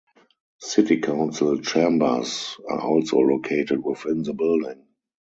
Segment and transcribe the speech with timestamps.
[0.57, 4.87] City Council chambers are also located within the building.